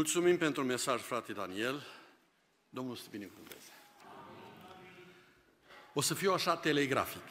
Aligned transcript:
Mulțumim 0.00 0.36
pentru 0.38 0.64
mesaj, 0.64 1.00
frate 1.00 1.32
Daniel. 1.32 1.86
Domnul 2.68 2.96
să 2.96 3.06
binecuvânteze. 3.10 3.72
O 5.92 6.00
să 6.00 6.14
fiu 6.14 6.32
așa 6.32 6.56
telegrafic. 6.56 7.22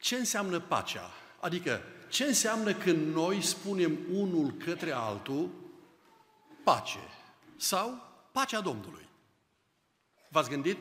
Ce 0.00 0.16
înseamnă 0.16 0.60
pacea? 0.60 1.10
Adică, 1.40 1.82
ce 2.08 2.24
înseamnă 2.24 2.74
când 2.74 3.14
noi 3.14 3.42
spunem 3.42 3.98
unul 4.12 4.50
către 4.52 4.90
altul 4.90 5.50
pace 6.62 7.08
sau 7.56 8.12
pacea 8.32 8.60
Domnului? 8.60 9.08
V-ați 10.28 10.50
gândit? 10.50 10.78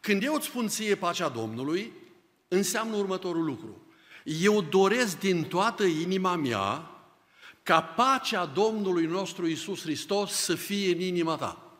Când 0.00 0.22
eu 0.22 0.34
îți 0.34 0.46
spun 0.46 0.68
ție 0.68 0.94
pacea 0.94 1.28
Domnului, 1.28 1.92
înseamnă 2.48 2.96
următorul 2.96 3.44
lucru. 3.44 3.86
Eu 4.24 4.62
doresc 4.62 5.18
din 5.18 5.44
toată 5.44 5.84
inima 5.84 6.36
mea 6.36 6.93
ca 7.64 7.82
pacea 7.82 8.44
Domnului 8.44 9.06
nostru 9.06 9.46
Isus 9.46 9.80
Hristos 9.80 10.32
să 10.32 10.54
fie 10.54 10.92
în 10.92 11.00
inima 11.00 11.36
ta. 11.36 11.72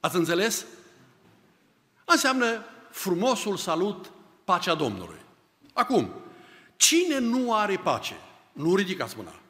Ați 0.00 0.16
înțeles? 0.16 0.66
Înseamnă 2.04 2.64
frumosul 2.90 3.56
salut, 3.56 4.10
pacea 4.44 4.74
Domnului. 4.74 5.18
Acum, 5.72 6.10
cine 6.76 7.18
nu 7.18 7.54
are 7.54 7.76
pace? 7.76 8.16
Nu 8.52 8.74
ridicați 8.74 9.16
mâna. 9.16 9.40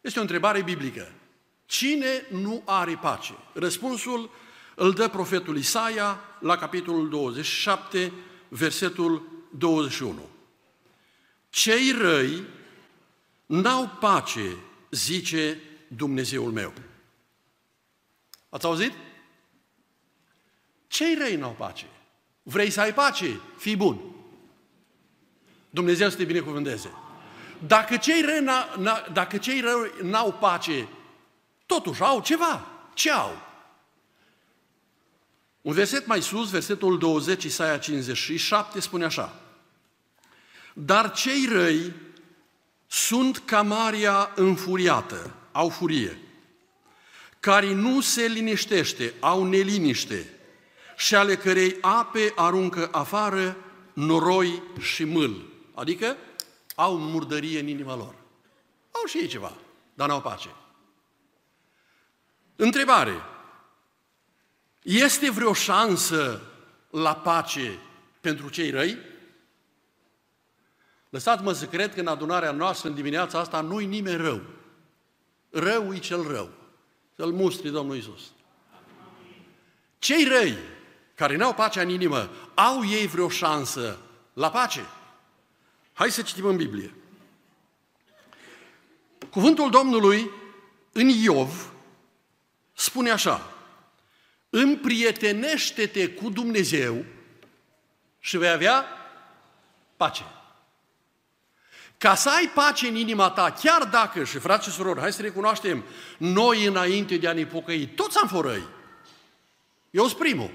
Este 0.00 0.18
o 0.18 0.22
întrebare 0.22 0.62
biblică. 0.62 1.12
Cine 1.66 2.26
nu 2.30 2.62
are 2.64 2.98
pace? 3.00 3.34
Răspunsul 3.52 4.30
îl 4.74 4.92
dă 4.92 5.08
profetul 5.08 5.56
Isaia 5.56 6.20
la 6.40 6.56
capitolul 6.56 7.08
27, 7.08 8.12
versetul 8.48 9.28
21. 9.58 10.28
Cei 11.48 11.90
răi 11.90 12.44
n-au 13.50 13.88
pace, 14.00 14.56
zice 14.90 15.60
Dumnezeul 15.88 16.52
meu. 16.52 16.72
Ați 18.48 18.66
auzit? 18.66 18.92
Cei 20.86 21.14
răi 21.14 21.36
n-au 21.36 21.54
pace. 21.58 21.86
Vrei 22.42 22.70
să 22.70 22.80
ai 22.80 22.94
pace? 22.94 23.40
Fii 23.56 23.76
bun. 23.76 24.00
Dumnezeu 25.70 26.08
să 26.08 26.16
te 26.16 26.24
binecuvânteze. 26.24 26.90
Dacă 27.66 27.96
cei 27.96 28.22
răi, 28.22 28.40
n-a, 28.40 28.74
n-a, 28.78 29.08
dacă 29.12 29.38
cei 29.38 29.60
răi 29.60 29.92
n-au 30.02 30.32
pace, 30.32 30.88
totuși 31.66 32.02
au 32.02 32.20
ceva. 32.20 32.66
Ce 32.94 33.10
au? 33.10 33.42
Un 35.60 35.72
verset 35.72 36.06
mai 36.06 36.22
sus, 36.22 36.50
versetul 36.50 36.98
20, 36.98 37.44
Isaia 37.44 37.78
57, 37.78 38.80
spune 38.80 39.04
așa. 39.04 39.40
Dar 40.72 41.12
cei 41.12 41.46
răi 41.46 41.92
sunt 42.90 43.38
ca 43.38 43.62
Maria 43.62 44.32
înfuriată, 44.34 45.34
au 45.52 45.68
furie, 45.68 46.18
care 47.40 47.72
nu 47.72 48.00
se 48.00 48.26
liniștește, 48.26 49.14
au 49.20 49.44
neliniște 49.44 50.38
și 50.96 51.14
ale 51.14 51.36
cărei 51.36 51.76
ape 51.80 52.32
aruncă 52.36 52.88
afară 52.92 53.56
noroi 53.92 54.62
și 54.80 55.04
mâl. 55.04 55.46
Adică 55.74 56.16
au 56.74 56.98
murdărie 56.98 57.60
în 57.60 57.66
inima 57.66 57.96
lor. 57.96 58.14
Au 58.90 59.06
și 59.06 59.18
ei 59.18 59.26
ceva, 59.26 59.52
dar 59.94 60.08
n-au 60.08 60.20
pace. 60.20 60.48
Întrebare. 62.56 63.22
Este 64.82 65.30
vreo 65.30 65.52
șansă 65.52 66.40
la 66.90 67.16
pace 67.16 67.78
pentru 68.20 68.48
cei 68.48 68.70
răi? 68.70 68.98
Lăsați-mă 71.10 71.52
să 71.52 71.66
cred 71.66 71.94
că 71.94 72.00
în 72.00 72.06
adunarea 72.06 72.50
noastră, 72.50 72.88
în 72.88 72.94
dimineața 72.94 73.38
asta, 73.38 73.60
nu-i 73.60 73.86
nimeni 73.86 74.16
rău. 74.16 74.40
Rău 75.50 75.94
e 75.94 75.98
cel 75.98 76.22
rău. 76.28 76.50
Să-l 77.16 77.32
mustri 77.32 77.70
Domnul 77.70 77.96
Isus. 77.96 78.20
Cei 79.98 80.24
răi 80.24 80.58
care 81.14 81.36
n-au 81.36 81.54
pacea 81.54 81.80
în 81.80 81.88
inimă, 81.88 82.30
au 82.54 82.86
ei 82.86 83.06
vreo 83.06 83.28
șansă 83.28 83.98
la 84.32 84.50
pace? 84.50 84.86
Hai 85.92 86.10
să 86.10 86.22
citim 86.22 86.44
în 86.44 86.56
Biblie. 86.56 86.94
Cuvântul 89.30 89.70
Domnului 89.70 90.30
în 90.92 91.08
Iov 91.08 91.72
spune 92.72 93.10
așa, 93.10 93.52
împrietenește-te 94.50 96.08
cu 96.08 96.30
Dumnezeu 96.30 97.04
și 98.18 98.36
vei 98.36 98.50
avea 98.50 98.84
pace. 99.96 100.24
Ca 102.00 102.14
să 102.14 102.28
ai 102.28 102.50
pace 102.54 102.86
în 102.86 102.94
inima 102.94 103.30
ta, 103.30 103.50
chiar 103.62 103.84
dacă, 103.84 104.24
și 104.24 104.38
frate 104.38 104.62
și 104.62 104.70
surori, 104.70 105.00
hai 105.00 105.12
să 105.12 105.22
recunoaștem, 105.22 105.84
noi 106.18 106.64
înainte 106.64 107.16
de 107.16 107.28
a 107.28 107.32
ne 107.32 107.46
pocăi, 107.46 107.86
toți 107.86 108.18
am 108.18 108.28
fost 108.28 108.44
răi. 108.44 108.68
Eu 109.90 110.06
sunt 110.06 110.18
primul. 110.18 110.50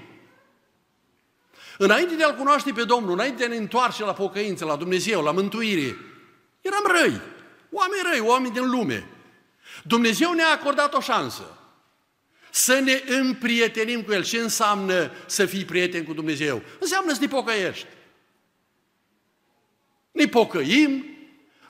Înainte 1.78 2.14
de 2.14 2.24
a-L 2.24 2.34
cunoaște 2.34 2.72
pe 2.72 2.84
Domnul, 2.84 3.12
înainte 3.12 3.36
de 3.36 3.44
a 3.44 3.48
ne 3.48 3.56
întoarce 3.56 4.04
la 4.04 4.12
pocăință, 4.12 4.64
la 4.64 4.76
Dumnezeu, 4.76 5.22
la 5.22 5.30
mântuire, 5.32 5.96
eram 6.60 6.84
răi, 7.00 7.20
oameni 7.70 8.02
răi, 8.10 8.20
oameni 8.20 8.54
din 8.54 8.70
lume. 8.70 9.08
Dumnezeu 9.82 10.32
ne-a 10.32 10.50
acordat 10.50 10.94
o 10.94 11.00
șansă 11.00 11.58
să 12.50 12.78
ne 12.78 13.02
împrietenim 13.06 14.02
cu 14.02 14.12
El. 14.12 14.24
Ce 14.24 14.38
înseamnă 14.38 15.10
să 15.26 15.46
fii 15.46 15.64
prieten 15.64 16.04
cu 16.04 16.12
Dumnezeu? 16.12 16.62
Înseamnă 16.78 17.12
să 17.12 17.20
ne 17.20 17.28
pocăiești. 17.28 17.86
Ne 20.12 20.26
pocăim, 20.26 21.15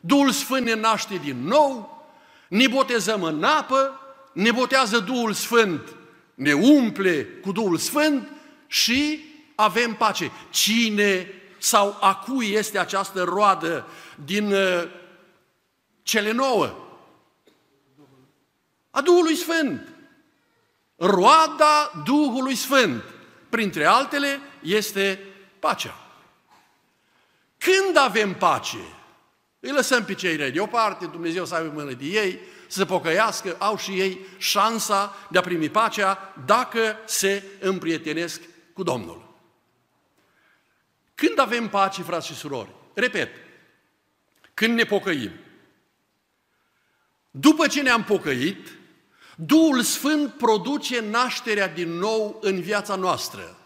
Duhul 0.00 0.30
Sfânt 0.30 0.64
ne 0.64 0.74
naște 0.74 1.16
din 1.16 1.44
nou, 1.44 2.06
ne 2.48 2.68
botezăm 2.68 3.22
în 3.22 3.44
apă, 3.44 4.00
ne 4.32 4.50
botează 4.50 4.98
Duhul 4.98 5.32
Sfânt, 5.32 5.96
ne 6.34 6.52
umple 6.52 7.24
cu 7.24 7.52
Duhul 7.52 7.76
Sfânt 7.78 8.28
și 8.66 9.24
avem 9.54 9.94
pace. 9.94 10.30
Cine 10.50 11.28
sau 11.58 11.96
a 12.00 12.14
cui 12.14 12.52
este 12.52 12.78
această 12.78 13.22
roadă 13.22 13.86
din 14.24 14.52
uh, 14.52 14.88
cele 16.02 16.32
nouă? 16.32 16.76
A 18.90 19.00
Duhului 19.00 19.34
Sfânt. 19.36 19.88
Roada 20.96 22.02
Duhului 22.04 22.54
Sfânt, 22.54 23.02
printre 23.48 23.84
altele, 23.84 24.40
este 24.62 25.20
pacea. 25.58 25.94
Când 27.58 27.96
avem 27.96 28.34
pace? 28.34 28.95
Îi 29.66 29.72
lăsăm 29.72 30.04
pe 30.04 30.14
cei 30.14 30.36
răi 30.36 30.50
deoparte, 30.50 31.06
Dumnezeu 31.06 31.44
să 31.44 31.54
aibă 31.54 31.72
mână 31.74 31.92
de 31.92 32.04
ei, 32.04 32.38
să 32.66 32.78
se 32.78 32.84
pocăiască, 32.84 33.56
au 33.58 33.76
și 33.76 33.90
ei 34.00 34.26
șansa 34.38 35.14
de 35.30 35.38
a 35.38 35.40
primi 35.40 35.68
pacea 35.68 36.34
dacă 36.44 36.96
se 37.04 37.42
împrietenesc 37.60 38.40
cu 38.72 38.82
Domnul. 38.82 39.34
Când 41.14 41.38
avem 41.38 41.68
pace, 41.68 42.02
frați 42.02 42.26
și 42.26 42.34
surori? 42.34 42.70
Repet, 42.94 43.30
când 44.54 44.74
ne 44.74 44.84
pocăim. 44.84 45.30
După 47.30 47.66
ce 47.66 47.82
ne-am 47.82 48.04
pocăit, 48.04 48.68
Duhul 49.36 49.82
Sfânt 49.82 50.32
produce 50.32 51.00
nașterea 51.00 51.68
din 51.68 51.90
nou 51.90 52.38
în 52.42 52.60
viața 52.60 52.94
noastră. 52.94 53.58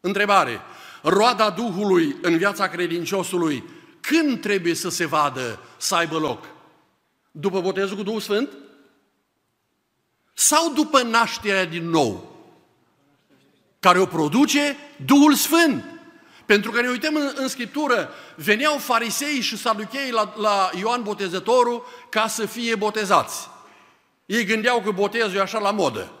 Întrebare. 0.00 0.60
Roada 1.02 1.50
Duhului 1.50 2.16
în 2.22 2.36
viața 2.36 2.68
credinciosului, 2.68 3.64
când 4.00 4.40
trebuie 4.40 4.74
să 4.74 4.88
se 4.88 5.06
vadă, 5.06 5.60
să 5.76 5.94
aibă 5.94 6.18
loc? 6.18 6.46
După 7.30 7.60
botezul 7.60 7.96
cu 7.96 8.02
Duhul 8.02 8.20
Sfânt? 8.20 8.48
Sau 10.32 10.72
după 10.72 11.02
nașterea 11.02 11.64
din 11.64 11.88
nou? 11.88 12.36
Care 13.80 13.98
o 13.98 14.06
produce 14.06 14.76
Duhul 15.04 15.34
Sfânt. 15.34 15.84
Pentru 16.46 16.70
că 16.70 16.80
ne 16.80 16.88
uităm 16.88 17.14
în, 17.14 17.32
în 17.34 17.48
Scriptură, 17.48 18.10
veneau 18.36 18.78
farisei 18.78 19.40
și 19.40 19.56
saduchei 19.56 20.10
la, 20.10 20.34
la 20.36 20.70
Ioan 20.78 21.02
Botezătorul 21.02 21.86
ca 22.08 22.28
să 22.28 22.46
fie 22.46 22.74
botezați. 22.74 23.48
Ei 24.26 24.44
gândeau 24.44 24.80
că 24.80 24.90
botezul 24.90 25.36
e 25.36 25.40
așa 25.40 25.58
la 25.58 25.70
modă. 25.70 26.12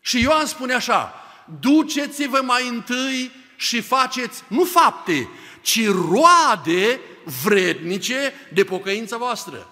Și 0.00 0.20
Ioan 0.20 0.46
spune 0.46 0.74
așa, 0.74 1.14
duceți-vă 1.60 2.40
mai 2.42 2.68
întâi 2.68 3.30
și 3.56 3.80
faceți, 3.80 4.42
nu 4.48 4.64
fapte, 4.64 5.28
ci 5.66 5.88
roade 5.88 7.00
vrednice 7.42 8.32
de 8.52 8.64
pocăință 8.64 9.16
voastră. 9.16 9.70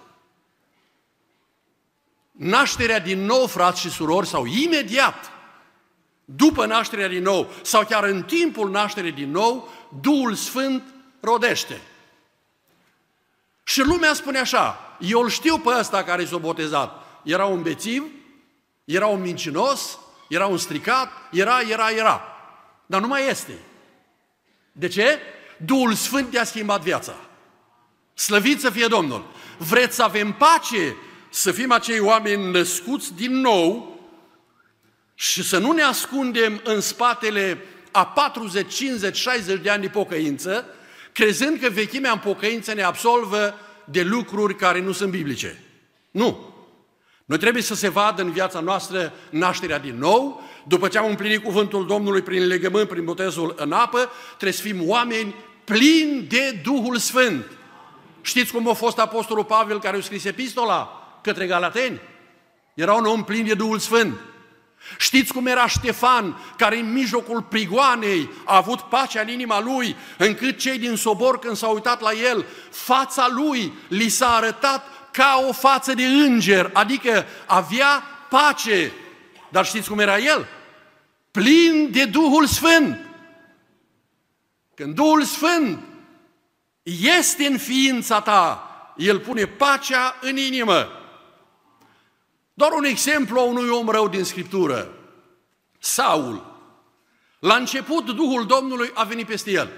Nașterea 2.31 2.99
din 2.99 3.25
nou, 3.25 3.47
frați 3.47 3.79
și 3.79 3.89
surori, 3.89 4.27
sau 4.27 4.45
imediat, 4.45 5.31
după 6.25 6.65
nașterea 6.65 7.07
din 7.07 7.23
nou, 7.23 7.51
sau 7.61 7.85
chiar 7.85 8.03
în 8.03 8.23
timpul 8.23 8.69
nașterii 8.69 9.11
din 9.11 9.31
nou, 9.31 9.69
Duhul 10.01 10.33
Sfânt 10.33 10.83
rodește. 11.19 11.81
Și 13.63 13.81
lumea 13.81 14.13
spune 14.13 14.39
așa, 14.39 14.97
eu 14.99 15.21
îl 15.21 15.29
știu 15.29 15.57
pe 15.57 15.69
ăsta 15.79 16.03
care 16.03 16.25
s-a 16.25 16.37
botezat. 16.37 17.03
Era 17.23 17.45
un 17.45 17.61
bețiv, 17.61 18.03
era 18.85 19.07
un 19.07 19.21
mincinos, 19.21 19.99
era 20.29 20.45
un 20.45 20.57
stricat, 20.57 21.09
era, 21.31 21.59
era, 21.59 21.89
era. 21.89 22.21
Dar 22.85 23.01
nu 23.01 23.07
mai 23.07 23.27
este. 23.29 23.57
De 24.71 24.87
ce? 24.87 25.19
Duhul 25.57 25.93
Sfânt 25.93 26.33
i-a 26.33 26.43
schimbat 26.43 26.81
viața. 26.81 27.15
Slăvit 28.13 28.59
să 28.59 28.69
fie 28.69 28.87
Domnul! 28.87 29.25
Vreți 29.57 29.95
să 29.95 30.03
avem 30.03 30.31
pace, 30.31 30.95
să 31.29 31.51
fim 31.51 31.71
acei 31.71 31.99
oameni 31.99 32.51
născuți 32.51 33.13
din 33.13 33.39
nou 33.39 33.99
și 35.15 35.43
să 35.43 35.57
nu 35.57 35.71
ne 35.71 35.81
ascundem 35.81 36.61
în 36.63 36.81
spatele 36.81 37.65
a 37.91 38.05
40, 38.05 38.73
50, 38.73 39.15
60 39.15 39.61
de 39.61 39.69
ani 39.69 39.81
de 39.81 39.87
pocăință, 39.87 40.65
crezând 41.11 41.59
că 41.59 41.69
vechimea 41.69 42.11
în 42.11 42.19
pocăință 42.19 42.73
ne 42.73 42.83
absolvă 42.83 43.59
de 43.85 44.01
lucruri 44.01 44.55
care 44.55 44.81
nu 44.81 44.91
sunt 44.91 45.11
biblice. 45.11 45.63
Nu! 46.11 46.53
Noi 47.25 47.37
trebuie 47.37 47.63
să 47.63 47.75
se 47.75 47.89
vadă 47.89 48.21
în 48.21 48.31
viața 48.31 48.59
noastră 48.59 49.13
nașterea 49.29 49.79
din 49.79 49.97
nou, 49.97 50.43
după 50.67 50.87
ce 50.87 50.97
am 50.97 51.09
împlinit 51.09 51.43
cuvântul 51.43 51.87
Domnului 51.87 52.21
prin 52.21 52.47
legământ, 52.47 52.87
prin 52.87 53.03
botezul 53.03 53.53
în 53.57 53.71
apă, 53.71 54.09
trebuie 54.27 54.51
să 54.51 54.61
fim 54.61 54.89
oameni 54.89 55.35
plini 55.63 56.21
de 56.21 56.59
Duhul 56.63 56.97
Sfânt. 56.97 57.45
Știți 58.21 58.51
cum 58.51 58.69
a 58.69 58.73
fost 58.73 58.99
Apostolul 58.99 59.43
Pavel 59.43 59.79
care 59.79 59.97
a 59.97 60.01
scris 60.01 60.25
epistola 60.25 61.09
către 61.21 61.45
Galateni? 61.45 62.01
Era 62.73 62.93
un 62.93 63.05
om 63.05 63.23
plin 63.23 63.45
de 63.45 63.53
Duhul 63.53 63.79
Sfânt. 63.79 64.13
Știți 64.97 65.33
cum 65.33 65.45
era 65.45 65.67
Ștefan, 65.67 66.37
care 66.57 66.77
în 66.77 66.93
mijlocul 66.93 67.41
prigoanei 67.41 68.29
a 68.45 68.55
avut 68.55 68.79
pacea 68.79 69.21
în 69.21 69.27
inima 69.27 69.61
lui, 69.61 69.95
încât 70.17 70.57
cei 70.57 70.77
din 70.77 70.95
sobor, 70.95 71.39
când 71.39 71.55
s-au 71.55 71.73
uitat 71.73 72.01
la 72.01 72.11
el, 72.11 72.45
fața 72.69 73.27
lui 73.29 73.73
li 73.87 74.09
s-a 74.09 74.35
arătat 74.35 74.87
ca 75.11 75.45
o 75.49 75.51
față 75.51 75.93
de 75.93 76.05
înger, 76.05 76.69
adică 76.73 77.25
avea 77.45 78.03
pace. 78.29 78.91
Dar 79.55 79.65
știți 79.65 79.89
cum 79.89 79.99
era 79.99 80.17
el? 80.17 80.47
Plin 81.31 81.91
de 81.91 82.05
Duhul 82.05 82.45
Sfânt. 82.45 82.97
Când 84.73 84.95
Duhul 84.95 85.23
Sfânt 85.23 85.83
este 86.83 87.45
în 87.45 87.57
ființa 87.57 88.21
ta, 88.21 88.69
El 88.97 89.19
pune 89.19 89.45
pacea 89.45 90.15
în 90.21 90.37
inimă. 90.37 90.87
Doar 92.53 92.71
un 92.71 92.83
exemplu 92.83 93.39
a 93.39 93.43
unui 93.43 93.69
om 93.69 93.89
rău 93.89 94.07
din 94.07 94.23
Scriptură. 94.23 94.91
Saul. 95.79 96.59
La 97.39 97.55
început, 97.55 98.05
Duhul 98.05 98.45
Domnului 98.45 98.91
a 98.93 99.03
venit 99.03 99.27
peste 99.27 99.51
el. 99.51 99.69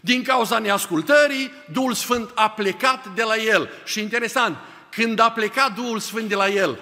Din 0.00 0.22
cauza 0.22 0.58
neascultării, 0.58 1.50
Duhul 1.72 1.94
Sfânt 1.94 2.30
a 2.34 2.50
plecat 2.50 3.14
de 3.14 3.22
la 3.22 3.36
el. 3.36 3.70
Și 3.84 4.00
interesant, 4.00 4.56
când 4.90 5.18
a 5.18 5.30
plecat 5.30 5.74
Duhul 5.74 5.98
Sfânt 5.98 6.28
de 6.28 6.34
la 6.34 6.48
el, 6.48 6.78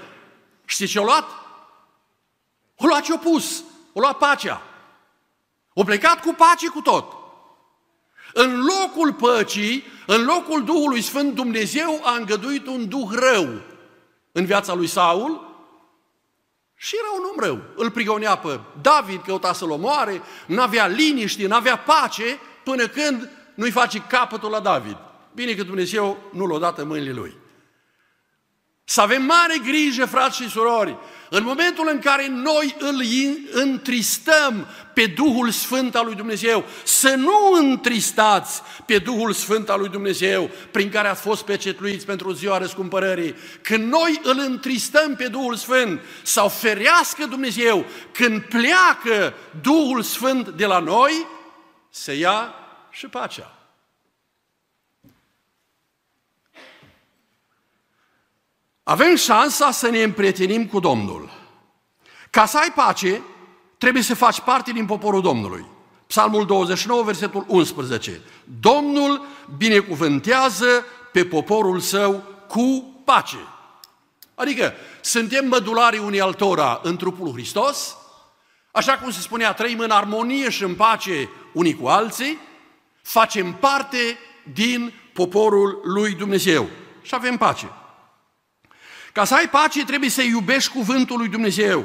știți 0.64 0.93
ce 0.93 0.99
a 0.99 1.02
luat? 1.02 1.44
O 2.76 2.86
luat 2.86 3.02
ce-o 3.02 3.16
pus, 3.16 3.64
o 3.92 4.00
luat 4.00 4.16
pacea. 4.18 4.62
O 5.74 5.84
plecat 5.84 6.20
cu 6.20 6.34
pace 6.36 6.68
cu 6.68 6.80
tot. 6.80 7.12
În 8.32 8.62
locul 8.62 9.12
păcii, 9.12 9.84
în 10.06 10.24
locul 10.24 10.64
Duhului 10.64 11.02
Sfânt, 11.02 11.34
Dumnezeu 11.34 12.00
a 12.04 12.16
îngăduit 12.16 12.66
un 12.66 12.88
duh 12.88 13.08
rău 13.12 13.48
în 14.32 14.44
viața 14.44 14.74
lui 14.74 14.86
Saul 14.86 15.52
și 16.74 16.96
era 16.98 17.20
un 17.20 17.28
om 17.32 17.44
rău. 17.44 17.62
Îl 17.76 17.90
prigonea 17.90 18.36
pe 18.36 18.60
David, 18.80 19.22
căuta 19.22 19.52
să-l 19.52 19.70
omoare, 19.70 20.22
n-avea 20.46 20.86
liniște, 20.86 21.46
n-avea 21.46 21.78
pace, 21.78 22.38
până 22.64 22.86
când 22.86 23.30
nu-i 23.54 23.70
face 23.70 23.98
capătul 23.98 24.50
la 24.50 24.60
David. 24.60 24.96
Bine 25.34 25.54
că 25.54 25.62
Dumnezeu 25.62 26.18
nu 26.32 26.46
l-a 26.46 26.58
dat 26.58 26.78
în 26.78 26.86
mâinile 26.86 27.12
lui. 27.12 27.36
Să 28.84 29.00
avem 29.00 29.22
mare 29.22 29.58
grijă, 29.64 30.06
frați 30.06 30.42
și 30.42 30.48
surori, 30.48 30.96
în 31.31 31.42
momentul 31.44 31.88
în 31.92 31.98
care 31.98 32.28
noi 32.28 32.76
îl 32.78 33.02
întristăm 33.52 34.66
pe 34.94 35.06
Duhul 35.06 35.50
Sfânt 35.50 35.94
al 35.94 36.04
lui 36.04 36.14
Dumnezeu, 36.14 36.64
să 36.84 37.14
nu 37.14 37.52
întristați 37.52 38.62
pe 38.86 38.98
Duhul 38.98 39.32
Sfânt 39.32 39.69
al 39.69 39.81
lui 39.81 39.88
Dumnezeu, 39.88 40.50
prin 40.70 40.90
care 40.90 41.08
ați 41.08 41.20
fost 41.20 41.44
pecetluiți 41.44 42.06
pentru 42.06 42.32
ziua 42.32 42.58
răscumpărării. 42.58 43.34
Când 43.62 43.92
noi 43.92 44.20
îl 44.22 44.38
întristăm 44.38 45.16
pe 45.16 45.28
Duhul 45.28 45.54
Sfânt, 45.54 46.00
sau 46.22 46.48
ferească 46.48 47.26
Dumnezeu, 47.26 47.84
când 48.12 48.42
pleacă 48.42 49.34
Duhul 49.60 50.02
Sfânt 50.02 50.48
de 50.48 50.66
la 50.66 50.78
noi, 50.78 51.26
se 51.90 52.12
ia 52.12 52.54
și 52.90 53.06
pacea. 53.06 53.63
Avem 58.84 59.16
șansa 59.16 59.70
să 59.70 59.88
ne 59.88 60.02
împrietenim 60.02 60.66
cu 60.66 60.81
Domnul. 60.81 61.31
Ca 62.31 62.46
să 62.46 62.58
ai 62.58 62.72
pace, 62.75 63.22
trebuie 63.78 64.02
să 64.02 64.14
faci 64.14 64.40
parte 64.40 64.72
din 64.72 64.86
poporul 64.86 65.20
Domnului. 65.20 65.64
Psalmul 66.06 66.46
29, 66.46 67.02
versetul 67.02 67.44
11. 67.48 68.20
Domnul 68.60 69.26
binecuvântează 69.56 70.84
pe 71.12 71.25
poporul 71.25 71.81
său 71.81 72.22
cu 72.48 72.94
pace. 73.04 73.36
Adică, 74.34 74.72
suntem 75.00 75.48
mădularii 75.48 75.98
unei 75.98 76.20
altora 76.20 76.81
în 76.82 76.96
trupul 76.96 77.32
Hristos, 77.32 77.96
așa 78.70 78.98
cum 78.98 79.10
se 79.10 79.20
spunea, 79.20 79.52
trăim 79.52 79.78
în 79.78 79.90
armonie 79.90 80.50
și 80.50 80.62
în 80.62 80.75
pace 80.75 81.28
unii 81.52 81.75
cu 81.75 81.86
alții, 81.86 82.38
facem 83.02 83.52
parte 83.52 84.19
din 84.52 84.92
poporul 85.12 85.81
lui 85.84 86.14
Dumnezeu 86.14 86.69
și 87.02 87.14
avem 87.14 87.36
pace. 87.36 87.70
Ca 89.14 89.25
să 89.25 89.34
ai 89.34 89.49
pace, 89.49 89.84
trebuie 89.84 90.11
să 90.11 90.22
iubești 90.22 90.72
cuvântul 90.72 91.19
lui 91.19 91.28
Dumnezeu. 91.28 91.84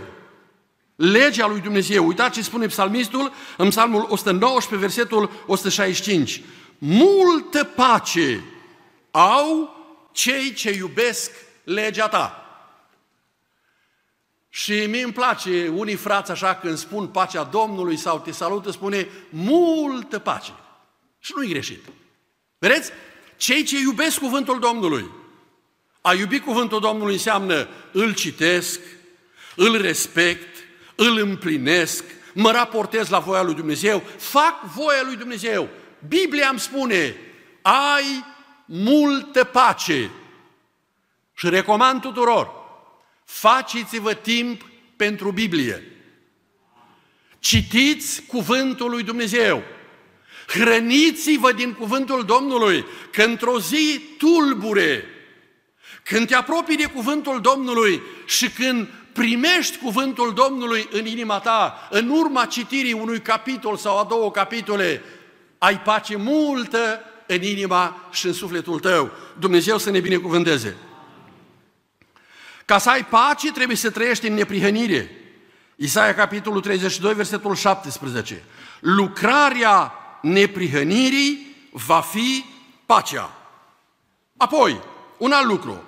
Legea 0.95 1.47
lui 1.47 1.59
Dumnezeu. 1.59 2.07
Uitați 2.07 2.33
ce 2.33 2.41
spune 2.41 2.65
psalmistul 2.65 3.33
în 3.57 3.69
psalmul 3.69 4.05
119, 4.09 4.87
versetul 4.87 5.31
165. 5.45 6.41
Multă 6.77 7.63
pace 7.63 8.43
au 9.11 9.75
cei 10.11 10.53
ce 10.53 10.71
iubesc 10.71 11.31
legea 11.63 12.07
ta. 12.07 12.43
Și 14.49 14.85
mie 14.89 15.03
îmi 15.03 15.13
place, 15.13 15.67
unii 15.67 15.95
frați 15.95 16.31
așa 16.31 16.55
când 16.55 16.77
spun 16.77 17.07
pacea 17.07 17.43
Domnului 17.43 17.97
sau 17.97 18.19
te 18.19 18.31
salută, 18.31 18.71
spune 18.71 19.07
multă 19.29 20.19
pace. 20.19 20.51
Și 21.19 21.31
nu-i 21.35 21.49
greșit. 21.49 21.85
Vedeți? 22.57 22.91
Cei 23.37 23.63
ce 23.63 23.79
iubesc 23.79 24.19
cuvântul 24.19 24.59
Domnului. 24.59 25.09
A 26.01 26.13
iubi 26.13 26.39
cuvântul 26.39 26.79
Domnului 26.79 27.13
înseamnă 27.13 27.67
îl 27.91 28.13
citesc, 28.13 28.79
îl 29.55 29.81
respect, 29.81 30.57
îl 30.95 31.17
împlinesc, 31.17 32.03
mă 32.33 32.51
raportez 32.51 33.09
la 33.09 33.19
voia 33.19 33.41
lui 33.41 33.53
Dumnezeu, 33.53 34.03
fac 34.17 34.63
voia 34.63 35.01
lui 35.05 35.15
Dumnezeu. 35.15 35.69
Biblia 36.07 36.49
îmi 36.49 36.59
spune, 36.59 37.15
ai 37.61 38.25
multă 38.65 39.43
pace. 39.43 40.11
Și 41.33 41.49
recomand 41.49 42.01
tuturor, 42.01 42.51
faceți-vă 43.25 44.13
timp 44.13 44.65
pentru 44.95 45.31
Biblie. 45.31 45.83
Citiți 47.39 48.21
cuvântul 48.21 48.89
lui 48.89 49.03
Dumnezeu. 49.03 49.63
Hrăniți-vă 50.47 51.51
din 51.51 51.73
cuvântul 51.73 52.25
Domnului, 52.25 52.85
că 53.11 53.23
într-o 53.23 53.59
zi 53.59 54.01
tulbure, 54.17 55.05
când 56.09 56.27
te 56.27 56.35
apropii 56.35 56.77
de 56.77 56.85
cuvântul 56.85 57.41
Domnului 57.41 58.01
și 58.25 58.49
când 58.49 58.87
primești 59.13 59.77
cuvântul 59.77 60.33
Domnului 60.33 60.87
în 60.91 61.05
inima 61.05 61.39
ta, 61.39 61.87
în 61.89 62.09
urma 62.09 62.45
citirii 62.45 62.93
unui 62.93 63.21
capitol 63.21 63.77
sau 63.77 63.99
a 63.99 64.03
două 64.03 64.31
capitole, 64.31 65.03
ai 65.57 65.81
pace 65.81 66.15
multă 66.15 66.99
în 67.27 67.41
inima 67.41 68.07
și 68.11 68.25
în 68.25 68.33
sufletul 68.33 68.79
tău. 68.79 69.11
Dumnezeu 69.39 69.77
să 69.77 69.89
ne 69.89 69.99
binecuvânteze. 69.99 70.75
Ca 72.65 72.77
să 72.77 72.89
ai 72.89 73.05
pace, 73.05 73.51
trebuie 73.51 73.77
să 73.77 73.89
trăiești 73.89 74.27
în 74.27 74.33
neprihănire. 74.33 75.11
Isaia, 75.75 76.15
capitolul 76.15 76.61
32, 76.61 77.13
versetul 77.13 77.55
17. 77.55 78.43
Lucrarea 78.79 79.93
neprihănirii 80.21 81.55
va 81.71 82.01
fi 82.01 82.45
pacea. 82.85 83.31
Apoi, 84.37 84.81
un 85.17 85.31
alt 85.31 85.45
lucru. 85.45 85.83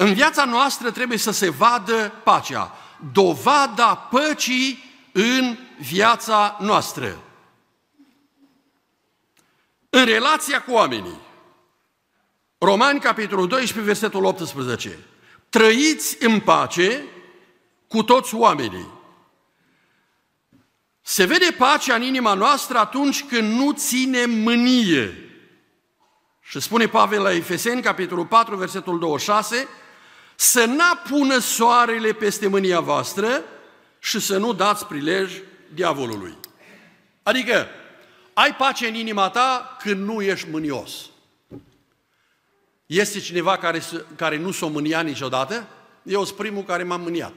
În 0.00 0.14
viața 0.14 0.44
noastră 0.44 0.90
trebuie 0.90 1.18
să 1.18 1.30
se 1.30 1.50
vadă 1.50 2.12
pacea, 2.24 2.74
dovada 3.12 3.96
păcii 3.96 4.84
în 5.12 5.56
viața 5.78 6.56
noastră. 6.60 7.22
În 9.90 10.04
relația 10.04 10.62
cu 10.62 10.72
oamenii. 10.72 11.20
Romani, 12.58 13.00
capitolul 13.00 13.46
12, 13.48 13.86
versetul 13.86 14.24
18. 14.24 14.98
Trăiți 15.48 16.24
în 16.24 16.40
pace 16.40 17.04
cu 17.88 18.02
toți 18.02 18.34
oamenii. 18.34 18.88
Se 21.00 21.24
vede 21.24 21.54
pacea 21.58 21.94
în 21.94 22.02
inima 22.02 22.34
noastră 22.34 22.78
atunci 22.78 23.24
când 23.24 23.52
nu 23.52 23.72
ține 23.72 24.26
mânie. 24.26 25.30
Și 26.40 26.60
spune 26.60 26.86
Pavel 26.86 27.22
la 27.22 27.32
Efeseni, 27.32 27.82
capitolul 27.82 28.26
4, 28.26 28.56
versetul 28.56 28.98
26, 28.98 29.68
să 30.40 30.64
n-apună 30.64 31.38
soarele 31.38 32.12
peste 32.12 32.46
mânia 32.46 32.80
voastră 32.80 33.42
și 33.98 34.20
să 34.20 34.36
nu 34.36 34.52
dați 34.52 34.86
prilej 34.86 35.32
diavolului. 35.74 36.36
Adică, 37.22 37.66
ai 38.32 38.54
pace 38.54 38.86
în 38.86 38.94
inima 38.94 39.28
ta 39.28 39.76
când 39.80 40.08
nu 40.08 40.22
ești 40.22 40.48
mânios. 40.50 40.92
Este 42.86 43.18
cineva 43.18 43.56
care, 43.56 43.82
care 44.16 44.36
nu 44.36 44.50
s-o 44.50 44.68
mânia 44.68 45.00
niciodată? 45.00 45.66
Eu 46.02 46.24
sunt 46.24 46.36
primul 46.36 46.62
care 46.62 46.82
m-am 46.82 47.00
mâniat. 47.00 47.32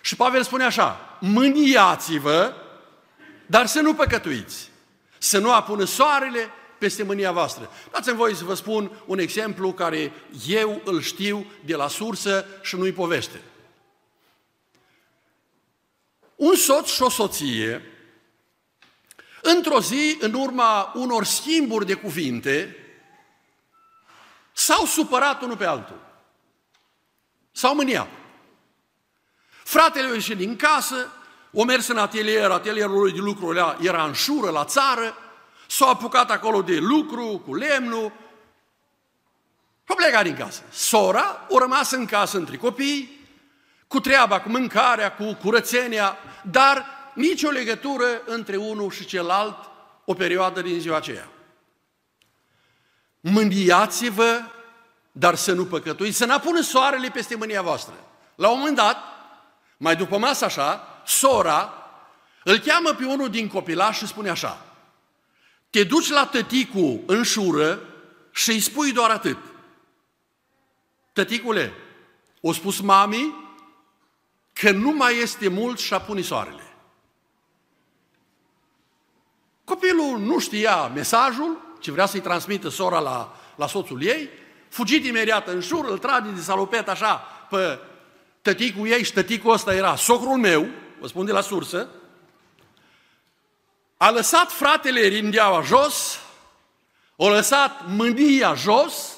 Și 0.00 0.16
Pavel 0.16 0.42
spune 0.42 0.64
așa, 0.64 1.18
mâniați-vă, 1.20 2.54
dar 3.46 3.66
să 3.66 3.80
nu 3.80 3.94
păcătuiți. 3.94 4.70
Să 5.18 5.38
nu 5.38 5.52
apună 5.52 5.84
soarele 5.84 6.50
peste 6.78 7.02
mânia 7.02 7.32
voastră. 7.32 7.70
Dați-mi 7.92 8.16
voi 8.16 8.34
să 8.34 8.44
vă 8.44 8.54
spun 8.54 9.02
un 9.06 9.18
exemplu 9.18 9.72
care 9.72 10.12
eu 10.46 10.80
îl 10.84 11.00
știu 11.00 11.46
de 11.64 11.74
la 11.74 11.88
sursă 11.88 12.46
și 12.62 12.76
nu-i 12.76 12.92
poveste. 12.92 13.40
Un 16.36 16.54
soț 16.54 16.90
și 16.90 17.02
o 17.02 17.08
soție, 17.08 17.82
într-o 19.42 19.80
zi, 19.80 20.16
în 20.20 20.34
urma 20.34 20.92
unor 20.94 21.24
schimburi 21.24 21.86
de 21.86 21.94
cuvinte, 21.94 22.76
s-au 24.52 24.84
supărat 24.84 25.42
unul 25.42 25.56
pe 25.56 25.64
altul. 25.64 26.00
S-au 27.52 27.74
mâniat. 27.74 28.08
Fratele 29.64 30.08
a 30.08 30.12
ieșit 30.12 30.36
din 30.36 30.56
casă, 30.56 31.12
o 31.52 31.64
mers 31.64 31.86
în 31.86 31.98
atelier, 31.98 32.50
atelierul 32.50 33.00
lui 33.00 33.12
de 33.12 33.18
lucru 33.18 33.54
era 33.80 34.04
în 34.04 34.12
șură, 34.12 34.50
la 34.50 34.64
țară, 34.64 35.16
s-a 35.66 35.86
apucat 35.86 36.30
acolo 36.30 36.62
de 36.62 36.78
lucru, 36.78 37.42
cu 37.46 37.54
lemnul, 37.54 38.12
și 39.88 39.94
plecat 39.94 40.22
din 40.22 40.36
casă. 40.36 40.62
Sora 40.70 41.46
a 41.50 41.58
rămas 41.58 41.90
în 41.90 42.06
casă 42.06 42.36
între 42.36 42.56
copii, 42.56 43.20
cu 43.88 44.00
treaba, 44.00 44.40
cu 44.40 44.48
mâncarea, 44.48 45.12
cu 45.12 45.34
curățenia, 45.34 46.16
dar 46.42 46.86
nicio 47.14 47.50
legătură 47.50 48.04
între 48.26 48.56
unul 48.56 48.90
și 48.90 49.04
celălalt 49.04 49.56
o 50.04 50.14
perioadă 50.14 50.60
din 50.62 50.80
ziua 50.80 50.96
aceea. 50.96 51.28
Mândiați-vă, 53.20 54.40
dar 55.12 55.34
să 55.34 55.52
nu 55.52 55.64
păcătuiți, 55.64 56.16
să 56.16 56.24
n-apună 56.24 56.60
soarele 56.60 57.08
peste 57.08 57.34
mânia 57.34 57.62
voastră. 57.62 57.94
La 58.34 58.48
un 58.48 58.58
moment 58.58 58.76
dat, 58.76 58.96
mai 59.76 59.96
după 59.96 60.18
masă 60.18 60.44
așa, 60.44 61.02
sora 61.06 61.72
îl 62.44 62.58
cheamă 62.58 62.90
pe 62.90 63.04
unul 63.04 63.30
din 63.30 63.48
copilași 63.48 63.98
și 63.98 64.06
spune 64.06 64.30
așa, 64.30 64.58
te 65.74 65.84
duci 65.84 66.08
la 66.08 66.26
tăticu 66.26 67.02
în 67.06 67.22
șură 67.22 67.80
și 68.30 68.50
îi 68.50 68.60
spui 68.60 68.92
doar 68.92 69.10
atât. 69.10 69.36
Tăticule, 71.12 71.72
o 72.40 72.52
spus 72.52 72.80
mami 72.80 73.34
că 74.52 74.70
nu 74.70 74.90
mai 74.90 75.18
este 75.18 75.48
mult 75.48 75.78
și 75.78 75.94
apune 75.94 76.20
soarele. 76.20 76.74
Copilul 79.64 80.18
nu 80.18 80.38
știa 80.38 80.86
mesajul, 80.86 81.76
ce 81.80 81.90
vrea 81.90 82.06
să-i 82.06 82.20
transmită 82.20 82.68
sora 82.68 82.98
la, 82.98 83.36
la 83.56 83.66
soțul 83.66 84.02
ei, 84.02 84.28
fugit 84.68 85.04
imediat 85.04 85.48
în 85.48 85.60
șur, 85.60 85.84
îl 85.84 85.98
trage 85.98 86.30
de 86.30 86.40
salopet 86.40 86.88
așa 86.88 87.14
pe 87.50 87.78
tăticul 88.42 88.86
ei 88.86 89.04
și 89.04 89.12
tăticul 89.12 89.52
ăsta 89.52 89.74
era 89.74 89.96
socrul 89.96 90.38
meu, 90.38 90.66
vă 91.00 91.06
spun 91.06 91.24
de 91.24 91.32
la 91.32 91.40
sursă, 91.40 91.88
a 93.96 94.10
lăsat 94.10 94.50
fratele 94.50 95.00
rindeaua 95.00 95.62
jos, 95.62 96.20
a 97.18 97.28
lăsat 97.28 97.86
mânia 97.86 98.54
jos, 98.54 99.16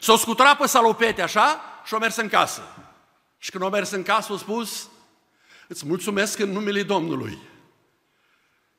s-a 0.00 0.16
scuturat 0.16 0.56
pe 0.56 0.66
salopete 0.66 1.22
așa 1.22 1.60
și 1.84 1.94
a 1.94 1.98
mers 1.98 2.16
în 2.16 2.28
casă. 2.28 2.62
Și 3.38 3.50
când 3.50 3.64
a 3.64 3.68
mers 3.68 3.90
în 3.90 4.02
casă 4.02 4.32
a 4.32 4.36
spus, 4.36 4.88
îți 5.68 5.86
mulțumesc 5.86 6.38
în 6.38 6.50
numele 6.50 6.82
Domnului 6.82 7.38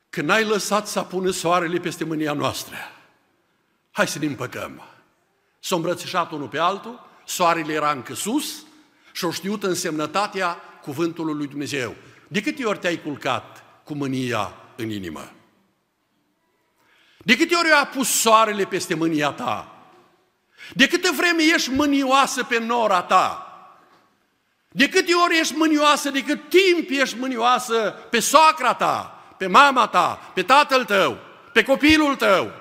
că 0.10 0.22
n-ai 0.22 0.44
lăsat 0.44 0.88
să 0.88 1.00
apună 1.00 1.32
soarele 1.32 1.80
peste 1.80 2.04
mânia 2.04 2.34
noastră. 2.34 2.76
Hai 3.92 4.08
să 4.08 4.20
ne 4.20 4.26
împăcăm. 4.26 4.82
S-au 5.60 5.78
îmbrățișat 5.78 6.32
unul 6.32 6.48
pe 6.48 6.58
altul, 6.58 7.08
soarele 7.26 7.74
era 7.74 7.92
încă 7.92 8.14
sus 8.14 8.66
și 9.12 9.26
au 9.26 9.32
știut 9.32 9.64
însemnătatea 9.64 10.58
cuvântului 10.82 11.34
lui 11.34 11.48
Dumnezeu. 11.48 11.96
De 12.28 12.42
câte 12.42 12.66
ori 12.66 12.80
te-ai 12.80 13.02
culcat 13.02 13.64
cu 13.84 13.94
mânia 13.94 14.54
în 14.76 14.90
inimă? 14.90 15.32
De 17.18 17.38
câte 17.38 17.56
ori 17.56 17.72
a 17.72 17.86
pus 17.86 18.10
soarele 18.10 18.66
peste 18.66 18.94
mânia 18.94 19.32
ta? 19.32 19.76
De 20.74 20.88
câte 20.88 21.12
vreme 21.12 21.44
ești 21.44 21.70
mânioasă 21.70 22.44
pe 22.44 22.60
nora 22.60 23.02
ta? 23.02 23.40
De 24.72 24.90
câte 24.90 25.14
ori 25.14 25.38
ești 25.38 25.56
mânioasă, 25.56 26.10
de 26.10 26.24
cât 26.24 26.50
timp 26.50 26.90
ești 26.90 27.18
mânioasă 27.18 28.08
pe 28.10 28.20
soacra 28.20 28.74
ta, 28.74 29.24
pe 29.38 29.48
mama 29.48 29.88
ta, 29.88 30.32
pe 30.34 30.44
tatăl 30.44 30.86
tău, 30.86 31.18
pe 31.54 31.64
copilul 31.64 32.16
tău? 32.16 32.52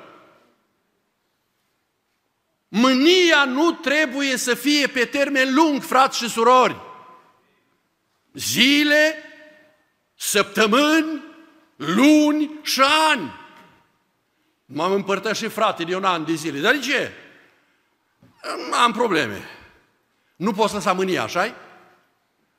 Mânia 2.69 3.45
nu 3.45 3.73
trebuie 3.73 4.37
să 4.37 4.55
fie 4.55 4.87
pe 4.87 5.05
termen 5.05 5.55
lung, 5.55 5.83
frați 5.83 6.19
și 6.19 6.29
surori. 6.29 6.77
Zile, 8.33 9.17
săptămâni, 10.15 11.23
luni 11.77 12.51
și 12.63 12.83
ani. 13.11 13.43
M-am 14.67 14.93
împărtășit 14.93 15.53
frate 15.53 15.85
de 15.85 15.97
un 15.97 16.05
an 16.05 16.25
de 16.25 16.35
zile. 16.35 16.59
Dar 16.59 16.73
de 16.73 16.79
ce? 16.79 17.13
Am 18.83 18.93
probleme. 18.93 19.49
Nu 20.37 20.53
poți 20.53 20.75
lăsa 20.75 20.93
mânia, 20.93 21.23
așa 21.23 21.55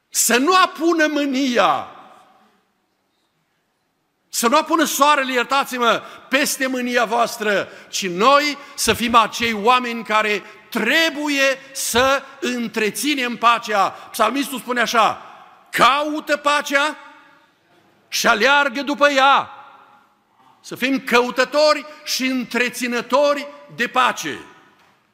Să 0.09 0.37
nu 0.37 0.55
apună 0.55 1.07
mânia. 1.07 1.89
Să 4.29 4.47
nu 4.47 4.57
apună 4.57 4.83
soarele, 4.83 5.33
iertați-mă, 5.33 6.01
peste 6.29 6.67
mânia 6.67 7.05
voastră, 7.05 7.69
ci 7.89 8.07
noi 8.07 8.57
să 8.75 8.93
fim 8.93 9.15
acei 9.15 9.53
oameni 9.53 10.03
care 10.03 10.43
trebuie 10.69 11.59
să 11.71 12.23
întreținem 12.39 13.35
pacea. 13.35 13.89
Psalmistul 13.89 14.59
spune 14.59 14.81
așa, 14.81 15.21
caută 15.69 16.37
pacea 16.37 16.97
și 18.15 18.27
aleargă 18.27 18.81
după 18.81 19.09
ea. 19.09 19.49
Să 20.61 20.75
fim 20.75 20.99
căutători 20.99 21.85
și 22.03 22.25
întreținători 22.25 23.47
de 23.75 23.87
pace. 23.87 24.39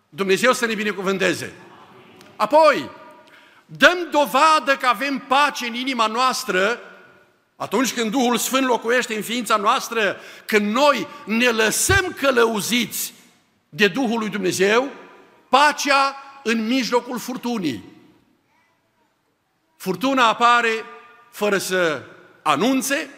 Dumnezeu 0.10 0.53
să 0.53 0.65
ne 0.65 0.74
binecuvânteze. 0.74 1.53
Apoi, 2.36 2.89
dăm 3.65 4.08
dovadă 4.12 4.77
că 4.79 4.88
avem 4.88 5.17
pace 5.17 5.65
în 5.65 5.74
inima 5.74 6.08
noastră 6.08 6.79
atunci 7.55 7.93
când 7.93 8.12
Duhul 8.12 8.38
Sfânt 8.38 8.67
locuiește 8.67 9.15
în 9.15 9.22
ființa 9.22 9.55
noastră, 9.55 10.17
când 10.46 10.74
noi 10.74 11.08
ne 11.25 11.50
lăsăm 11.50 12.15
călăuziți 12.20 13.13
de 13.70 13.88
Duhul 13.88 14.20
lui 14.20 14.29
Dumnezeu, 14.29 14.89
pacea 15.50 16.15
în 16.43 16.67
mijlocul 16.67 17.20
furtunii. 17.20 17.84
Furtuna 19.77 20.27
apare 20.27 20.86
fără 21.31 21.58
să 21.58 22.03
anunțe, 22.42 23.10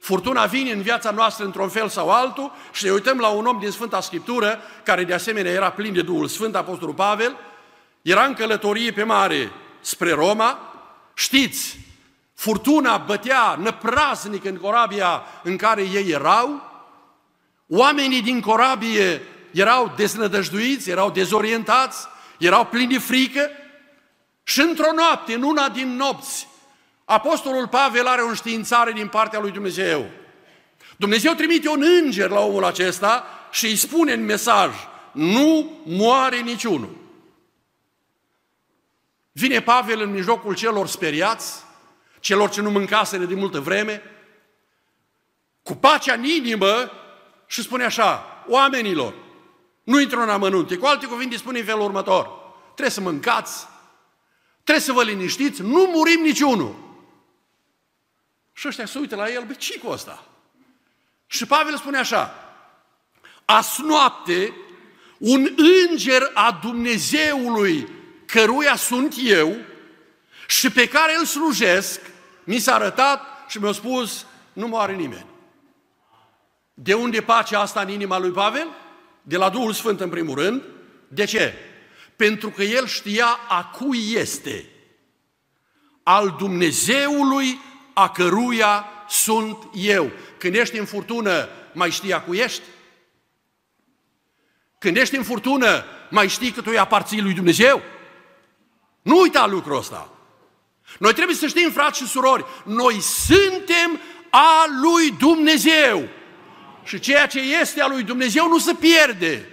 furtuna 0.00 0.46
vine 0.46 0.70
în 0.70 0.82
viața 0.82 1.10
noastră 1.10 1.44
într-un 1.44 1.68
fel 1.68 1.88
sau 1.88 2.10
altul 2.10 2.52
și 2.72 2.84
ne 2.84 2.90
uităm 2.90 3.18
la 3.18 3.28
un 3.28 3.46
om 3.46 3.58
din 3.58 3.70
Sfânta 3.70 4.00
Scriptură, 4.00 4.60
care 4.84 5.04
de 5.04 5.14
asemenea 5.14 5.52
era 5.52 5.70
plin 5.70 5.92
de 5.92 6.02
Duhul 6.02 6.28
Sfânt, 6.28 6.54
Apostolul 6.54 6.94
Pavel, 6.94 7.36
era 8.02 8.24
în 8.24 8.34
călătorie 8.34 8.92
pe 8.92 9.02
mare 9.02 9.52
spre 9.80 10.12
Roma, 10.12 10.58
știți, 11.14 11.78
furtuna 12.34 12.96
bătea 12.96 13.56
năpraznic 13.58 14.44
în 14.44 14.56
corabia 14.56 15.22
în 15.42 15.56
care 15.56 15.82
ei 15.82 16.10
erau, 16.10 16.70
oamenii 17.68 18.22
din 18.22 18.40
corabie 18.40 19.22
erau 19.50 19.92
deznădăjduiți, 19.96 20.90
erau 20.90 21.10
dezorientați, 21.10 22.06
erau 22.38 22.66
plini 22.66 22.92
de 22.92 22.98
frică. 22.98 23.50
Și 24.42 24.60
într-o 24.60 24.92
noapte, 24.94 25.34
în 25.34 25.42
una 25.42 25.68
din 25.68 25.96
nopți, 25.96 26.48
Apostolul 27.10 27.68
Pavel 27.68 28.06
are 28.06 28.22
o 28.22 28.26
înștiințare 28.26 28.92
din 28.92 29.08
partea 29.08 29.40
lui 29.40 29.50
Dumnezeu. 29.50 30.10
Dumnezeu 30.96 31.32
trimite 31.32 31.68
un 31.68 31.82
înger 31.82 32.28
la 32.28 32.40
omul 32.40 32.64
acesta 32.64 33.24
și 33.50 33.66
îi 33.66 33.76
spune 33.76 34.12
în 34.12 34.24
mesaj, 34.24 34.74
nu 35.12 35.78
moare 35.84 36.40
niciunul. 36.40 36.96
Vine 39.32 39.60
Pavel 39.60 40.00
în 40.00 40.10
mijlocul 40.10 40.54
celor 40.54 40.86
speriați, 40.86 41.64
celor 42.20 42.50
ce 42.50 42.60
nu 42.60 42.70
mâncaseră 42.70 43.24
de 43.24 43.34
multă 43.34 43.60
vreme, 43.60 44.02
cu 45.62 45.74
pacea 45.74 46.14
în 46.14 46.24
inimă 46.24 46.90
și 47.46 47.62
spune 47.62 47.84
așa, 47.84 48.44
oamenilor, 48.48 49.14
nu 49.82 50.00
intră 50.00 50.20
în 50.20 50.28
amănunte, 50.28 50.76
cu 50.76 50.86
alte 50.86 51.06
cuvinte 51.06 51.36
spune 51.36 51.58
în 51.58 51.64
felul 51.64 51.82
următor, 51.82 52.30
trebuie 52.64 52.90
să 52.90 53.00
mâncați, 53.00 53.66
trebuie 54.64 54.84
să 54.84 54.92
vă 54.92 55.02
liniștiți, 55.02 55.62
nu 55.62 55.90
murim 55.94 56.20
niciunul. 56.22 56.88
Și 58.60 58.66
ăștia 58.66 58.86
se 58.86 58.98
uită 58.98 59.16
la 59.16 59.30
el, 59.30 59.44
bă, 59.44 59.52
ce 59.52 59.78
cu 59.78 59.88
ăsta? 59.88 60.24
Și 61.26 61.46
Pavel 61.46 61.76
spune 61.76 61.98
așa, 61.98 62.34
as 63.44 63.78
noapte, 63.78 64.52
un 65.18 65.54
înger 65.90 66.30
a 66.34 66.58
Dumnezeului 66.62 67.88
căruia 68.26 68.76
sunt 68.76 69.14
eu 69.22 69.56
și 70.46 70.70
pe 70.70 70.88
care 70.88 71.16
îl 71.18 71.24
slujesc, 71.24 72.00
mi 72.44 72.58
s-a 72.58 72.74
arătat 72.74 73.22
și 73.48 73.58
mi-a 73.58 73.72
spus, 73.72 74.26
nu 74.52 74.66
moare 74.66 74.94
nimeni. 74.94 75.26
De 76.74 76.94
unde 76.94 77.22
pacea 77.22 77.60
asta 77.60 77.80
în 77.80 77.88
inima 77.88 78.18
lui 78.18 78.30
Pavel? 78.30 78.68
de 79.22 79.36
la 79.36 79.50
Duhul 79.50 79.72
Sfânt 79.72 80.00
în 80.00 80.08
primul 80.08 80.34
rând. 80.34 80.62
De 81.08 81.24
ce? 81.24 81.54
Pentru 82.16 82.50
că 82.50 82.62
el 82.62 82.86
știa 82.86 83.38
a 83.48 83.64
cui 83.64 84.12
este. 84.12 84.64
Al 86.02 86.34
Dumnezeului 86.38 87.60
a 87.92 88.10
căruia 88.10 88.84
sunt 89.08 89.56
eu. 89.74 90.10
Când 90.38 90.54
ești 90.54 90.78
în 90.78 90.84
furtună, 90.84 91.48
mai 91.72 91.90
știi 91.90 92.12
a 92.12 92.20
cui 92.20 92.38
ești? 92.38 92.62
Când 94.78 94.96
ești 94.96 95.16
în 95.16 95.22
furtună, 95.22 95.84
mai 96.10 96.28
știi 96.28 96.50
că 96.50 96.60
tu 96.60 96.70
îi 96.70 96.78
aparții 96.78 97.20
lui 97.20 97.32
Dumnezeu? 97.32 97.82
Nu 99.02 99.20
uita 99.20 99.46
lucrul 99.46 99.76
ăsta. 99.76 100.10
Noi 100.98 101.12
trebuie 101.12 101.36
să 101.36 101.46
știm, 101.46 101.70
frați 101.70 101.98
și 101.98 102.08
surori, 102.08 102.44
noi 102.64 103.00
suntem 103.00 104.00
a 104.30 104.64
lui 104.82 105.10
Dumnezeu. 105.10 106.08
Și 106.84 106.98
ceea 106.98 107.26
ce 107.26 107.40
este 107.40 107.80
a 107.80 107.86
lui 107.86 108.02
Dumnezeu 108.02 108.48
nu 108.48 108.58
se 108.58 108.74
pierde. 108.74 109.48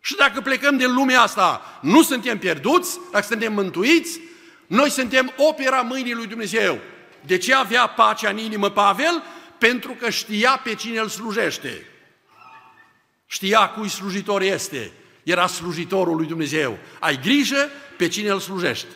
Și 0.00 0.16
dacă 0.16 0.40
plecăm 0.40 0.76
din 0.76 0.94
lumea 0.94 1.20
asta, 1.20 1.78
nu 1.82 2.02
suntem 2.02 2.38
pierduți, 2.38 2.98
dacă 3.10 3.26
suntem 3.28 3.52
mântuiți, 3.52 4.20
noi 4.66 4.90
suntem 4.90 5.32
opera 5.36 5.80
mâinii 5.80 6.14
lui 6.14 6.26
Dumnezeu. 6.26 6.78
De 7.20 7.38
ce 7.38 7.54
avea 7.54 7.86
pacea 7.86 8.30
în 8.30 8.38
inimă 8.38 8.70
Pavel? 8.70 9.22
Pentru 9.58 9.92
că 9.92 10.10
știa 10.10 10.60
pe 10.64 10.74
cine 10.74 10.98
îl 10.98 11.08
slujește. 11.08 11.86
Știa 13.26 13.68
cui 13.68 13.88
slujitor 13.88 14.42
este. 14.42 14.92
Era 15.22 15.46
slujitorul 15.46 16.16
lui 16.16 16.26
Dumnezeu. 16.26 16.78
Ai 16.98 17.20
grijă 17.20 17.70
pe 17.96 18.08
cine 18.08 18.30
îl 18.30 18.40
slujești. 18.40 18.86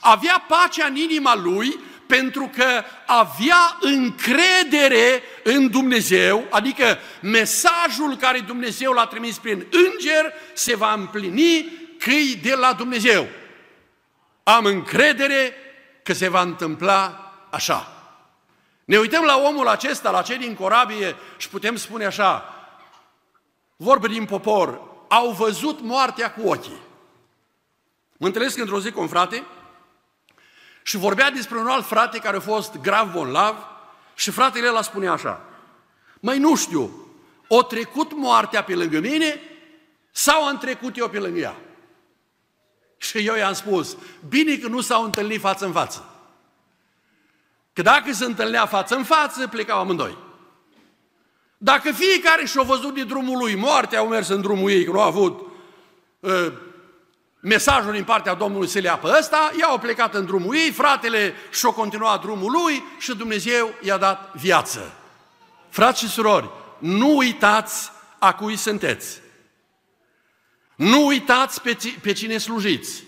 Avea 0.00 0.44
pacea 0.48 0.86
în 0.86 0.96
inima 0.96 1.34
lui 1.34 1.78
pentru 2.06 2.50
că 2.56 2.84
avea 3.06 3.76
încredere 3.80 5.22
în 5.42 5.70
Dumnezeu, 5.70 6.46
adică 6.50 6.98
mesajul 7.20 8.16
care 8.16 8.38
Dumnezeu 8.38 8.92
l-a 8.92 9.06
trimis 9.06 9.38
prin 9.38 9.66
înger 9.70 10.32
se 10.52 10.76
va 10.76 10.92
împlini 10.92 11.78
că 11.98 12.10
de 12.42 12.54
la 12.54 12.72
Dumnezeu. 12.72 13.28
Am 14.42 14.64
încredere 14.64 15.54
că 16.02 16.12
se 16.12 16.28
va 16.28 16.40
întâmpla 16.40 17.32
așa. 17.50 17.92
Ne 18.84 18.98
uităm 18.98 19.24
la 19.24 19.36
omul 19.36 19.68
acesta, 19.68 20.10
la 20.10 20.22
cei 20.22 20.38
din 20.38 20.54
corabie 20.54 21.16
și 21.36 21.48
putem 21.48 21.76
spune 21.76 22.04
așa, 22.04 22.54
vorbe 23.76 24.08
din 24.08 24.24
popor, 24.24 24.80
au 25.08 25.30
văzut 25.30 25.80
moartea 25.80 26.32
cu 26.32 26.48
ochii. 26.48 26.80
Mă 28.16 28.26
întâlnesc 28.26 28.58
într-o 28.58 28.80
zi 28.80 28.90
cu 28.90 29.00
un 29.00 29.08
frate 29.08 29.44
și 30.82 30.96
vorbea 30.96 31.30
despre 31.30 31.58
un 31.58 31.66
alt 31.66 31.86
frate 31.86 32.18
care 32.18 32.36
a 32.36 32.40
fost 32.40 32.76
grav 32.76 33.12
bolnav 33.12 33.56
și 34.14 34.30
fratele 34.30 34.68
ăla 34.68 34.82
spunea 34.82 35.12
așa, 35.12 35.44
Mai 36.20 36.38
nu 36.38 36.56
știu, 36.56 37.12
o 37.48 37.62
trecut 37.62 38.12
moartea 38.12 38.64
pe 38.64 38.74
lângă 38.74 39.00
mine 39.00 39.40
sau 40.10 40.44
am 40.44 40.58
trecut 40.58 40.96
eu 40.96 41.08
pe 41.08 41.18
lângă 41.18 41.38
ea? 41.38 41.56
Și 43.02 43.26
eu 43.26 43.34
i-am 43.34 43.52
spus, 43.52 43.96
bine 44.28 44.56
că 44.56 44.68
nu 44.68 44.80
s-au 44.80 45.04
întâlnit 45.04 45.40
față 45.40 45.64
în 45.64 45.72
față. 45.72 46.04
Că 47.72 47.82
dacă 47.82 48.12
se 48.12 48.24
întâlnea 48.24 48.66
față 48.66 48.94
în 48.94 49.04
față, 49.04 49.46
plecau 49.46 49.78
amândoi. 49.78 50.16
Dacă 51.58 51.92
fiecare 51.92 52.46
și-a 52.46 52.62
văzut 52.62 52.94
de 52.94 53.04
drumul 53.04 53.38
lui, 53.38 53.54
moartea 53.54 53.98
au 53.98 54.08
mers 54.08 54.28
în 54.28 54.40
drumul 54.40 54.70
ei, 54.70 54.84
că 54.84 54.90
nu 54.90 55.00
a 55.00 55.04
avut 55.04 55.46
uh, 56.20 56.52
mesajul 57.40 57.92
din 57.92 58.04
partea 58.04 58.34
Domnului 58.34 58.68
să 58.68 58.78
le 58.78 58.88
apă 58.88 59.16
ăsta, 59.18 59.52
i-au 59.58 59.78
plecat 59.78 60.14
în 60.14 60.24
drumul 60.24 60.54
ei, 60.54 60.70
fratele 60.70 61.34
și-a 61.50 61.70
continuat 61.70 62.20
drumul 62.20 62.50
lui 62.50 62.84
și 62.98 63.16
Dumnezeu 63.16 63.74
i-a 63.80 63.96
dat 63.96 64.30
viață. 64.34 64.92
Frați 65.68 66.00
și 66.00 66.08
surori, 66.08 66.50
nu 66.78 67.16
uitați 67.16 67.90
a 68.18 68.34
cui 68.34 68.56
sunteți. 68.56 69.20
Nu 70.80 71.06
uitați 71.06 71.60
pe, 71.60 71.76
pe 72.02 72.12
cine 72.12 72.38
slujiți. 72.38 73.02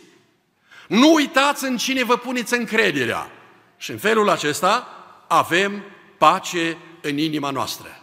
Nu 0.89 1.13
uitați 1.13 1.65
în 1.65 1.77
cine 1.77 2.05
vă 2.05 2.17
puneți 2.17 2.55
încrederea. 2.55 3.31
Și 3.77 3.91
în 3.91 3.99
felul 3.99 4.29
acesta 4.29 4.87
avem 5.29 5.85
pace 6.19 6.79
în 7.01 7.19
inima 7.19 7.51
noastră. 7.51 8.03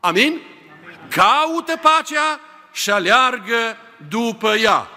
Amin? 0.00 0.22
Amin. 0.22 0.40
Caută 1.08 1.76
pacea 1.76 2.40
și 2.72 2.90
aleargă 2.90 3.76
după 4.08 4.54
ea. 4.54 4.88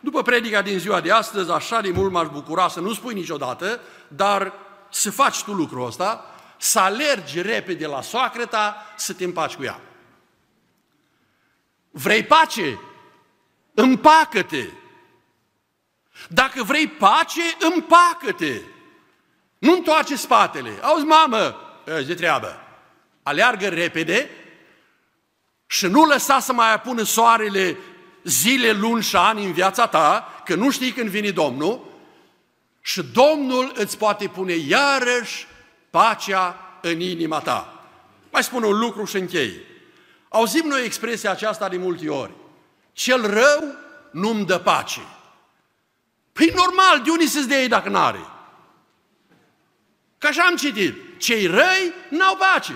După 0.00 0.22
predica 0.22 0.62
din 0.62 0.78
ziua 0.78 1.00
de 1.00 1.10
astăzi, 1.10 1.50
așa 1.50 1.80
de 1.80 1.90
mult 1.90 2.12
m-aș 2.12 2.28
bucura 2.28 2.68
să 2.68 2.80
nu 2.80 2.92
spui 2.92 3.14
niciodată, 3.14 3.80
dar 4.08 4.52
să 4.90 5.10
faci 5.10 5.42
tu 5.42 5.52
lucrul 5.52 5.86
ăsta, 5.86 6.24
să 6.56 6.78
alergi 6.78 7.42
repede 7.42 7.86
la 7.86 8.02
soacră 8.02 8.44
ta, 8.44 8.76
să 8.96 9.12
te 9.12 9.24
împaci 9.24 9.54
cu 9.54 9.62
ea. 9.62 9.80
Vrei 11.90 12.24
pace? 12.24 12.78
Împacă-te! 13.74 14.64
Dacă 16.28 16.62
vrei 16.62 16.88
pace, 16.88 17.42
împacă-te! 17.58 18.60
Nu 19.58 19.72
întoarce 19.72 20.16
spatele. 20.16 20.78
Auzi, 20.82 21.04
mamă, 21.04 21.56
de 21.84 22.14
treabă. 22.14 22.60
Aleargă 23.22 23.68
repede 23.68 24.30
și 25.66 25.86
nu 25.86 26.04
lăsa 26.04 26.38
să 26.38 26.52
mai 26.52 26.72
apună 26.72 27.02
soarele 27.02 27.78
zile, 28.22 28.72
luni 28.72 29.02
și 29.02 29.16
ani 29.16 29.44
în 29.44 29.52
viața 29.52 29.86
ta, 29.86 30.42
că 30.44 30.54
nu 30.54 30.70
știi 30.70 30.92
când 30.92 31.08
vine 31.08 31.30
Domnul, 31.30 31.90
și 32.80 33.02
Domnul 33.02 33.72
îți 33.74 33.98
poate 33.98 34.28
pune 34.28 34.52
iarăși 34.52 35.46
pacea 35.90 36.56
în 36.80 37.00
inima 37.00 37.40
ta. 37.40 37.86
Mai 38.30 38.42
spun 38.42 38.62
un 38.62 38.78
lucru 38.78 39.04
și 39.04 39.16
închei. 39.16 39.54
Auzim 40.28 40.66
noi 40.66 40.84
expresia 40.84 41.30
aceasta 41.30 41.68
de 41.68 41.76
multe 41.76 42.08
ori. 42.08 42.32
Cel 42.92 43.30
rău 43.30 43.74
nu-mi 44.10 44.44
dă 44.44 44.58
pace. 44.58 45.00
Păi 46.32 46.52
normal, 46.54 47.02
de 47.04 47.10
unde 47.10 47.26
să-ți 47.26 47.48
dea 47.48 47.68
dacă 47.68 47.88
n-are? 47.88 48.26
Că 50.18 50.26
așa 50.26 50.42
am 50.42 50.56
citit. 50.56 51.20
Cei 51.20 51.46
răi 51.46 51.92
n-au 52.08 52.36
pace. 52.36 52.72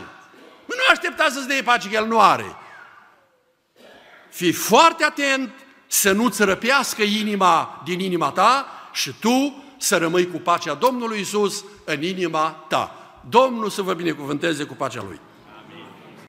Nu 0.66 0.74
aștepta 0.90 1.28
să-ți 1.30 1.48
dea 1.48 1.62
pace, 1.64 1.88
că 1.88 1.94
el 1.94 2.06
nu 2.06 2.20
are. 2.20 2.56
Fii 4.30 4.52
foarte 4.52 5.04
atent 5.04 5.50
să 5.86 6.12
nu-ți 6.12 6.44
răpească 6.44 7.02
inima 7.02 7.82
din 7.84 8.00
inima 8.00 8.30
ta 8.30 8.66
și 8.92 9.12
tu 9.20 9.64
să 9.78 9.96
rămâi 9.96 10.30
cu 10.30 10.36
pacea 10.36 10.74
Domnului 10.74 11.20
Isus 11.20 11.64
în 11.84 12.02
inima 12.02 12.50
ta. 12.68 12.96
Domnul 13.28 13.70
să 13.70 13.82
vă 13.82 13.94
binecuvânteze 13.94 14.64
cu 14.64 14.74
pacea 14.74 15.02
Lui. 15.02 15.20